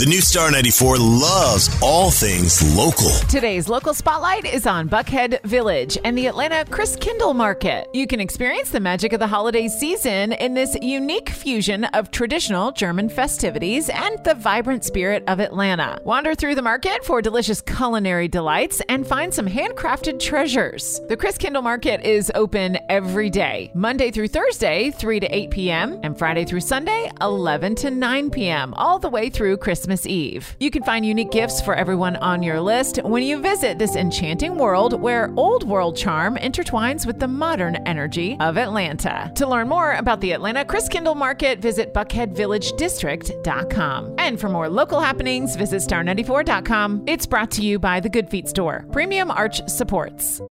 [0.00, 3.10] The new Star 94 loves all things local.
[3.28, 7.86] Today's local spotlight is on Buckhead Village and the Atlanta Christkindl Market.
[7.92, 12.72] You can experience the magic of the holiday season in this unique fusion of traditional
[12.72, 16.00] German festivities and the vibrant spirit of Atlanta.
[16.02, 20.98] Wander through the market for delicious culinary delights and find some handcrafted treasures.
[21.10, 26.18] The Christkindl Market is open every day, Monday through Thursday, 3 to 8 p.m., and
[26.18, 30.56] Friday through Sunday, 11 to 9 p.m., all the way through Christmas Eve.
[30.60, 34.56] You can find unique gifts for everyone on your list when you visit this enchanting
[34.56, 39.30] world where old world charm intertwines with the modern energy of Atlanta.
[39.36, 44.14] To learn more about the Atlanta Christkindl Market, visit buckheadvillagedistrict.com.
[44.18, 47.04] And for more local happenings, visit star94.com.
[47.06, 48.84] It's brought to you by the Good Feet Store.
[48.92, 50.42] Premium Arch supports.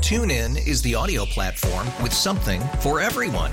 [0.00, 3.52] TuneIn is the audio platform with something for everyone.